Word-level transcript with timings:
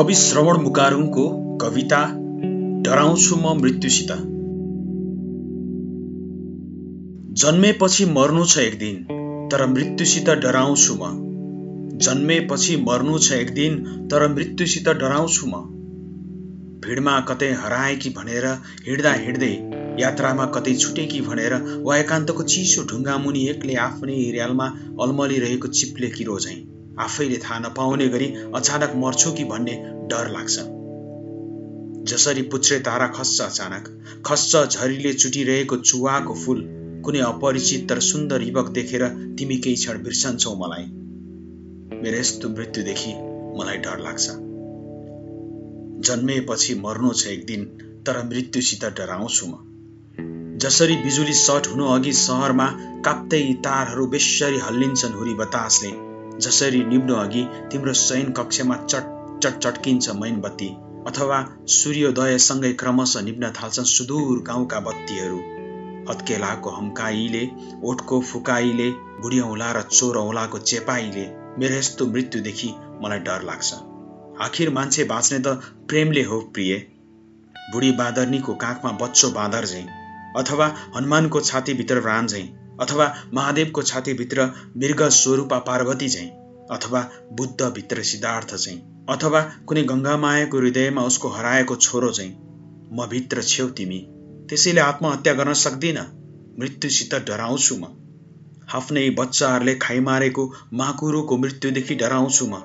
कवि 0.00 0.14
श्रवण 0.14 0.56
मुकारुङको 0.56 1.22
कविता 1.56 1.98
डराउँछु 2.82 3.36
म 3.36 3.52
मृत्युसित। 3.60 4.12
जन्मेपछि 7.32 8.04
मर्नु 8.04 8.44
छ 8.44 8.58
एक 8.58 8.78
दिन 8.78 8.96
तर 9.48 9.66
मृत्युसित 9.66 10.30
डराउँछु 10.30 10.94
म। 10.94 11.98
जन्मेपछि 11.98 12.76
मर्नु 12.76 13.18
छ 13.18 13.32
एक 13.32 13.54
दिन 13.54 13.76
तर 14.08 14.28
मृत्युसित 14.34 14.88
डराउँछु 14.88 15.46
म। 15.46 15.62
भिडमा 16.80 17.20
कतै 17.20 17.52
हराए 17.52 17.94
कि 17.96 18.10
भनेर 18.10 18.46
हिँड्दा 18.88 19.12
हिँड्दै 19.12 19.52
यात्रामा 20.02 20.46
कतै 20.46 20.74
छुटे 20.74 21.06
कि 21.06 21.20
भनेर 21.20 21.60
वा 21.84 21.96
एकान्तको 21.96 22.42
चिसो 22.42 22.82
ढुङ्गा 22.82 23.18
मुनि 23.18 23.48
एक्लै 23.48 23.74
आफ्नै 23.74 24.20
र्यालमा 24.32 24.74
अल्मलिरहेको 25.00 25.68
चिप्ले 25.68 26.08
किरो 26.08 26.38
झैँ 26.38 26.79
आफैले 27.00 27.38
थाहा 27.38 27.58
नपाउने 27.58 28.08
गरी 28.08 28.34
अचानक 28.54 28.92
मर्छु 28.96 29.32
कि 29.32 29.44
भन्ने 29.44 29.74
डर 30.10 30.30
लाग्छ। 30.30 30.58
जसरी 32.04 32.42
पुच्छ्रे 32.42 32.78
तारा 32.78 33.06
खस्छ 33.06 33.40
अचानक 33.40 33.88
खस्छ 34.26 34.56
झरीले 34.66 35.12
चुटिरहेको 35.12 35.76
चुवाको 35.76 36.34
फुल 36.34 36.62
कुनै 37.04 37.20
अपरिचित 37.20 37.88
तर 37.88 38.00
सुन्दर 38.00 38.42
युवक 38.42 38.68
देखेर 38.68 39.08
तिमी 39.08 39.56
केही 39.56 39.76
क्षण 39.76 40.02
बिर्सन्छौ 40.02 40.54
मलाई। 40.54 40.84
मेरो 42.02 42.18
यस्तो 42.18 42.48
मृत्युदेखि 42.48 43.12
मलाई 43.58 43.76
डर 43.76 43.98
लाग्छ। 43.98 44.26
जन्मेपछि 46.08 46.74
मर्नु 46.74 47.12
छ 47.12 47.26
एक 47.26 47.46
दिन 47.46 47.64
तर 48.06 48.22
मृत्युसित 48.24 48.84
डराउँछु 48.84 49.46
म। 49.46 50.58
जसरी 50.58 50.96
बिजुली 50.96 51.32
सट 51.32 51.66
हुनु 51.66 51.84
अघि 51.86 52.12
सहरमा 52.12 52.66
काप्दै 53.04 53.42
तारहरू 53.64 54.06
बेसरी 54.06 54.58
हल्लिन्छन् 54.58 55.12
हुरी 55.12 55.34
बतासले 55.34 56.09
जसरी 56.40 56.84
निब्नु 56.84 57.14
अघि 57.14 57.42
तिम्रो 57.72 57.92
शयन 58.00 58.32
कक्षमा 58.32 58.76
चट 58.84 59.16
चट 59.44 59.58
चट्किन्छ 59.58 60.16
मैनबत्ती 60.16 60.68
अथवा 61.06 61.38
सूर्योदयसँगै 61.74 62.72
क्रमशः 62.72 63.20
निप्न 63.20 63.52
थाल्छन् 63.52 63.84
सुदूर 63.86 64.42
गाउँका 64.42 64.80
बत्तीहरू। 64.80 65.38
हत्केलाको 66.10 66.70
हम्काइले 66.70 67.44
ओठको 67.84 68.20
फुकाइले 68.20 68.90
बुढी 69.22 69.40
औँला 69.40 69.70
र 69.72 69.82
चोर 69.90 70.16
औँलाको 70.16 70.58
चेपाइले 70.60 71.26
मेरो 71.58 71.74
यस्तो 71.74 72.06
मृत्युदेखि 72.06 72.70
मलाई 73.02 73.18
डर 73.18 73.42
लाग्छ। 73.42 73.74
आखिर 74.42 74.70
मान्छे 74.70 75.04
बाँच्ने 75.04 75.38
त 75.38 75.48
प्रेमले 75.88 76.22
हो 76.22 76.40
प्रिय। 76.54 76.76
बुढी 77.72 77.90
बाँदर्नीको 77.92 78.54
काखमा 78.54 78.92
बच्चो 79.02 79.30
बाँदर 79.30 79.66
झैँ 79.66 79.86
अथवा 80.36 80.66
हनुमानको 80.96 81.40
छातीभित्र 81.40 82.00
राम 82.02 82.26
झैँ 82.26 82.46
अथवा 82.80 83.14
महादेवको 83.34 83.82
छातीभित्र 83.82 84.46
मृग 84.76 85.02
स्वरूपा 85.08 85.58
पार्वती 85.58 86.08
झैँ 86.08 86.28
अथवा 86.70 87.08
बुद्धभित्र 87.32 88.02
सिद्धार्थ 88.02 88.56
झैँ 88.56 88.78
अथवा 89.08 89.40
कुनै 89.66 89.82
गङ्गामायाको 89.82 90.58
हृदयमा 90.58 91.02
उसको 91.02 91.28
हराएको 91.28 91.76
छोरो 91.76 92.12
झैँ 92.12 92.30
म 92.92 93.06
भित्र 93.10 93.42
छेउ 93.42 93.68
तिमी 93.68 94.06
त्यसैले 94.50 94.80
आत्महत्या 94.80 95.32
गर्न 95.34 95.52
सक्दिन? 95.52 95.98
मृत्युसित 96.58 97.14
डराउँछु 97.14 97.74
म। 97.76 97.84
आफ्नै 98.74 99.10
बच्चाहरूले 99.10 99.74
खाइमारेको 99.74 100.46
माकुरोको 100.72 101.36
मृत्युदेखि 101.36 101.94
डराउँछु 101.94 102.46
म। 102.46 102.58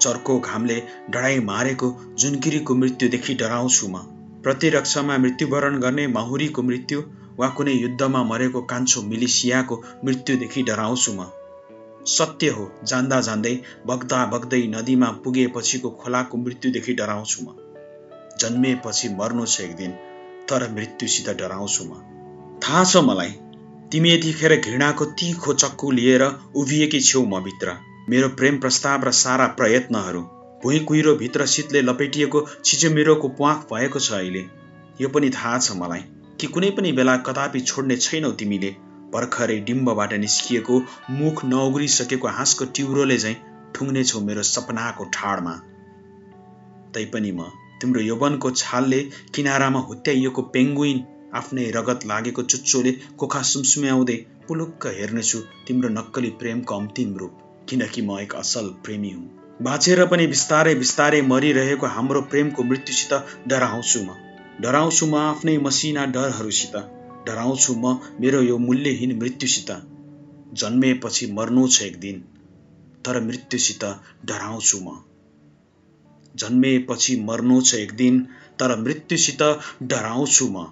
चर्को 0.00 0.38
घामले 0.40 0.76
डढाइ 1.10 1.38
मारेको 1.40 1.90
जुनकिरीको 2.18 2.74
मृत्युदेखि 2.74 3.34
डराउँछु 3.34 3.88
म। 3.88 4.02
प्रतिरक्षामा 4.42 5.18
मृत्युवरण 5.18 5.78
गर्ने 5.80 6.06
माहुरीको 6.06 6.62
मृत्यु 6.62 7.02
वा 7.42 7.48
कुनै 7.58 7.74
युद्धमा 7.74 8.22
मरेको 8.24 8.60
कान्छो 8.72 9.02
मिलिसियाको 9.12 9.82
मृत्युदेखि 10.04 10.62
डराउँछु 10.70 11.12
म। 11.12 11.30
सत्य 12.06 12.48
हो 12.50 12.64
जान्दा 12.88 13.20
जान्दै 13.26 13.54
बग्दा 13.86 14.20
बग्दै 14.30 14.62
नदीमा 14.70 15.08
पुगेपछिको 15.24 15.90
खोलाको 16.00 16.38
मृत्युदेखि 16.38 16.94
डराउँछु 17.00 17.38
म। 17.42 17.54
जन्मेपछि 18.40 19.08
मर्नु 19.18 19.44
छ 19.46 19.60
एक 19.60 19.76
दिन 19.76 19.92
तर 20.50 20.68
मृत्युसित 20.72 21.28
डराउँछु 21.40 21.84
म। 21.84 22.00
थाहा 22.62 22.84
छ 22.84 23.02
मलाई 23.08 23.32
तिमी 23.92 24.12
यतिखेर 24.12 24.54
घृणाको 24.56 25.04
तिखो 25.20 25.52
चक्कु 25.54 25.90
लिएर 25.90 26.22
उभिएकी 26.56 27.00
छेउ 27.00 27.24
म 27.24 27.42
भित्र। 27.44 27.76
मेरो 28.10 28.28
प्रेम 28.38 28.58
प्रस्ताव 28.60 29.04
र 29.04 29.10
सारा 29.18 29.46
प्रयत्नहरू 29.58 30.22
भुइँ 30.62 30.84
कुहिरोभित्र 30.84 31.46
शीतले 31.46 31.80
लपेटिएको 31.82 32.46
छिचेमिरोको 32.64 33.28
प्वाख 33.38 33.66
भएको 33.72 33.98
छ 33.98 34.12
अहिले। 34.14 34.42
यो 35.00 35.08
पनि 35.08 35.30
थाहा 35.30 35.58
छ 35.58 35.76
मलाई। 35.76 36.02
कि 36.42 36.48
कुनै 36.48 36.70
पनि 36.76 36.90
बेला 36.92 37.16
कदापि 37.26 37.60
छोड्ने 37.60 37.96
छैनौ 37.96 38.30
तिमीले। 38.38 38.70
भर्खरै 39.12 39.56
डिम्बबाट 39.66 40.12
निस्किएको 40.20 40.78
मुख 41.16 41.44
नउग्रिसकेको 41.44 42.28
हाँसको 42.36 42.64
ट्युरोले 42.76 43.18
झैँ 43.18 43.34
ठुङ्नेछौ 43.74 44.20
मेरो 44.20 44.42
सपनाको 44.48 45.04
ठाडमा। 45.16 45.52
तैपनि 46.94 47.30
म 47.32 47.46
तिम्रो 47.80 48.00
यौवनको 48.00 48.50
छालले 48.50 49.00
किनारामा 49.34 49.80
हुत्याइएको 49.90 50.42
पेङ्गुइन 50.56 51.04
आफ्नै 51.34 51.68
रगत 51.70 52.06
लागेको 52.06 52.42
चुच्चोले 52.54 52.92
कोखा 53.16 53.42
सुमसुम्याउँदै 53.42 54.18
पुलुक्क 54.48 54.86
हेर्नेछु 54.98 55.44
तिम्रो 55.68 55.88
नक्कली 55.88 56.30
प्रेमको 56.42 56.78
अन्तिम 56.78 57.14
रूप 57.16 57.38
किनकि 57.68 58.02
म 58.02 58.18
एक 58.18 58.34
असल 58.34 58.74
प्रेमी 58.84 59.12
हुँ। 59.12 59.30
बाँचेर 59.62 60.04
पनि 60.06 60.26
बिस्तारै 60.26 60.74
बिस्तारै 60.74 61.22
मरिरहेको 61.30 61.94
हाम्रो 61.96 62.26
प्रेमको 62.34 62.62
मृत्युसित 62.64 63.12
डराउँछु 63.46 64.04
म। 64.04 64.31
डराउँछु 64.60 65.06
म 65.06 65.14
आफ्नै 65.14 65.58
मसिना 65.58 66.06
डरहरूसित। 66.06 66.76
डराउँछु 67.26 67.74
म 67.74 68.00
मेरो 68.20 68.42
यो 68.42 68.58
मूल्यहीन 68.58 69.18
मृत्युसित। 69.18 69.70
जन्मेपछि 70.52 71.26
मर्नु 71.26 71.68
छ 71.68 71.82
एक 71.82 72.00
दिन 72.00 72.20
तर 73.06 73.20
मृत्युसित 73.20 73.84
डराउँछु 74.24 74.80
म। 74.80 74.98
जन्मेपछि 76.36 77.16
मर्नु 77.16 77.60
छ 77.60 77.74
एक 77.74 77.92
दिन 77.92 78.20
तर 78.58 78.80
मृत्युसित 78.80 79.42
डराउँछु 79.82 80.48
म। 80.48 80.66